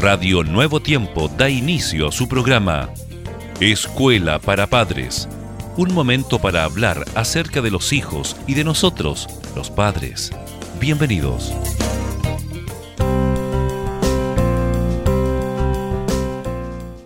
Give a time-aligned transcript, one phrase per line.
[0.00, 2.88] Radio Nuevo Tiempo da inicio a su programa
[3.58, 5.28] Escuela para Padres.
[5.76, 9.26] Un momento para hablar acerca de los hijos y de nosotros,
[9.56, 10.30] los padres.
[10.78, 11.52] Bienvenidos.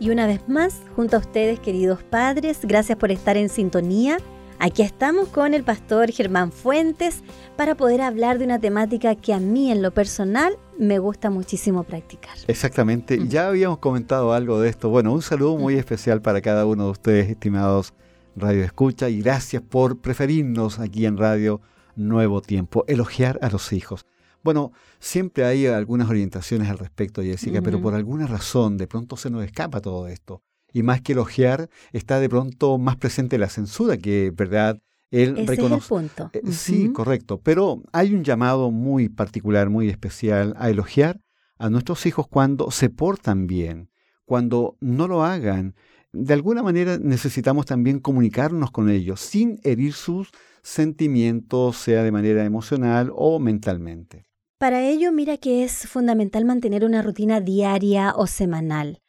[0.00, 4.18] Y una vez más, junto a ustedes, queridos padres, gracias por estar en sintonía
[4.62, 7.22] Aquí estamos con el pastor Germán Fuentes
[7.56, 11.82] para poder hablar de una temática que a mí en lo personal me gusta muchísimo
[11.82, 12.36] practicar.
[12.46, 13.28] Exactamente, mm.
[13.28, 14.90] ya habíamos comentado algo de esto.
[14.90, 15.78] Bueno, un saludo muy mm.
[15.78, 17.94] especial para cada uno de ustedes, estimados
[18.36, 21.62] Radio Escucha, y gracias por preferirnos aquí en Radio
[21.96, 24.04] Nuevo Tiempo, elogiar a los hijos.
[24.42, 29.30] Bueno, siempre hay algunas orientaciones al respecto, Jessica, pero por alguna razón de pronto se
[29.30, 30.42] nos escapa todo esto
[30.72, 34.80] y más que elogiar, está de pronto más presente la censura que, ¿verdad?
[35.10, 35.76] Él reconoce.
[35.76, 36.30] Es el punto.
[36.32, 37.40] Eh, sí, correcto.
[37.40, 41.20] Pero hay un llamado muy particular, muy especial a elogiar
[41.58, 43.90] a nuestros hijos cuando se portan bien,
[44.24, 45.74] cuando no lo hagan.
[46.12, 50.30] De alguna manera necesitamos también comunicarnos con ellos sin herir sus
[50.62, 54.24] sentimientos, sea de manera emocional o mentalmente.
[54.58, 59.00] Para ello, mira que es fundamental mantener una rutina diaria o semanal.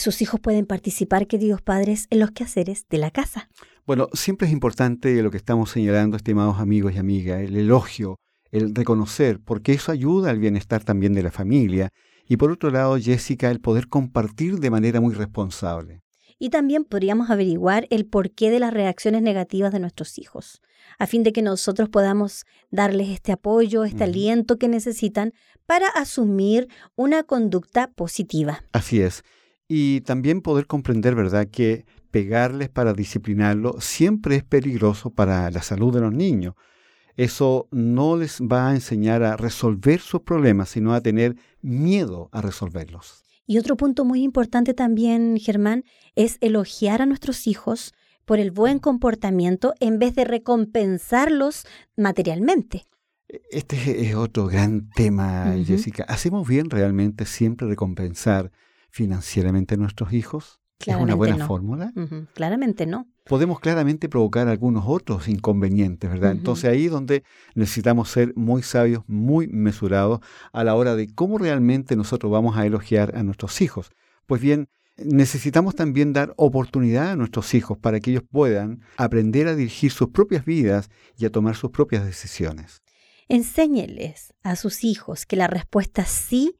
[0.00, 3.50] Sus hijos pueden participar, queridos padres, en los quehaceres de la casa.
[3.84, 8.20] Bueno, siempre es importante lo que estamos señalando, estimados amigos y amigas, el elogio,
[8.52, 11.88] el reconocer, porque eso ayuda al bienestar también de la familia.
[12.28, 16.00] Y por otro lado, Jessica, el poder compartir de manera muy responsable.
[16.38, 20.62] Y también podríamos averiguar el porqué de las reacciones negativas de nuestros hijos,
[21.00, 25.32] a fin de que nosotros podamos darles este apoyo, este aliento que necesitan
[25.66, 28.62] para asumir una conducta positiva.
[28.70, 29.24] Así es
[29.68, 35.94] y también poder comprender, ¿verdad?, que pegarles para disciplinarlo siempre es peligroso para la salud
[35.94, 36.54] de los niños.
[37.16, 42.40] Eso no les va a enseñar a resolver sus problemas, sino a tener miedo a
[42.40, 43.24] resolverlos.
[43.44, 47.92] Y otro punto muy importante también, Germán, es elogiar a nuestros hijos
[48.24, 52.84] por el buen comportamiento en vez de recompensarlos materialmente.
[53.50, 56.04] Este es otro gran tema, Jessica.
[56.04, 58.52] ¿Hacemos bien realmente siempre recompensar
[58.88, 60.60] financieramente a nuestros hijos?
[60.86, 61.92] ¿Es una buena fórmula?
[62.34, 63.08] Claramente no.
[63.24, 66.30] Podemos claramente provocar algunos otros inconvenientes, ¿verdad?
[66.30, 70.20] Entonces ahí es donde necesitamos ser muy sabios, muy mesurados
[70.52, 73.90] a la hora de cómo realmente nosotros vamos a elogiar a nuestros hijos.
[74.26, 79.56] Pues bien, necesitamos también dar oportunidad a nuestros hijos para que ellos puedan aprender a
[79.56, 82.82] dirigir sus propias vidas y a tomar sus propias decisiones.
[83.28, 86.56] Enséñeles a sus hijos que la respuesta sí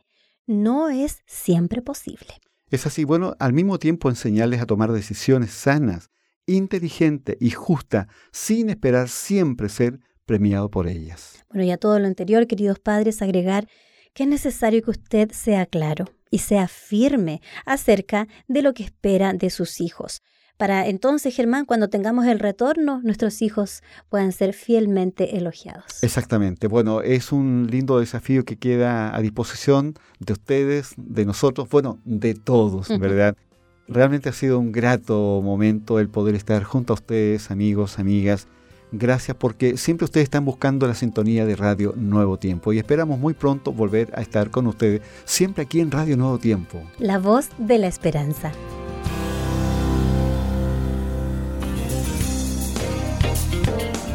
[0.48, 2.40] no es siempre posible.
[2.70, 6.10] Es así, bueno, al mismo tiempo enseñarles a tomar decisiones sanas,
[6.46, 11.44] inteligentes y justas, sin esperar siempre ser premiado por ellas.
[11.50, 13.68] Bueno, y a todo lo anterior, queridos padres, agregar
[14.12, 19.32] que es necesario que usted sea claro y sea firme acerca de lo que espera
[19.32, 20.22] de sus hijos
[20.58, 26.02] para entonces, Germán, cuando tengamos el retorno, nuestros hijos puedan ser fielmente elogiados.
[26.02, 26.66] Exactamente.
[26.66, 32.34] Bueno, es un lindo desafío que queda a disposición de ustedes, de nosotros, bueno, de
[32.34, 33.36] todos, ¿verdad?
[33.86, 38.48] Realmente ha sido un grato momento el poder estar junto a ustedes, amigos, amigas.
[38.90, 43.34] Gracias porque siempre ustedes están buscando la sintonía de Radio Nuevo Tiempo y esperamos muy
[43.34, 46.82] pronto volver a estar con ustedes, siempre aquí en Radio Nuevo Tiempo.
[46.98, 48.50] La voz de la esperanza.